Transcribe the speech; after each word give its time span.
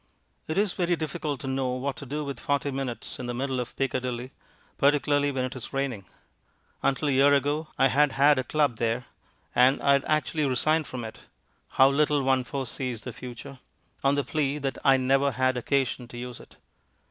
It 0.47 0.57
is 0.57 0.73
very 0.73 0.95
difficult 0.95 1.39
to 1.41 1.47
know 1.47 1.73
what 1.73 1.95
to 1.97 2.07
do 2.07 2.25
with 2.25 2.39
forty 2.39 2.71
minutes 2.71 3.19
in 3.19 3.27
the 3.27 3.35
middle 3.35 3.59
of 3.59 3.75
Piccadilly, 3.75 4.31
particularly 4.79 5.31
when 5.31 5.45
it 5.45 5.55
is 5.55 5.73
raining. 5.73 6.05
Until 6.81 7.09
a 7.09 7.11
year 7.11 7.35
ago 7.35 7.67
I 7.77 7.89
had 7.89 8.13
had 8.13 8.39
a 8.39 8.43
club 8.43 8.77
there, 8.77 9.05
and 9.53 9.79
I 9.79 9.91
had 9.91 10.05
actually 10.05 10.45
resigned 10.47 10.87
from 10.87 11.03
it 11.03 11.19
(how 11.77 11.87
little 11.87 12.23
one 12.23 12.43
foresees 12.43 13.03
the 13.03 13.13
future!) 13.13 13.59
on 14.03 14.15
the 14.15 14.23
plea 14.23 14.57
that 14.57 14.79
I 14.83 14.97
never 14.97 15.33
had 15.33 15.55
occasion 15.55 16.07
to 16.07 16.17
use 16.17 16.39
it. 16.39 16.55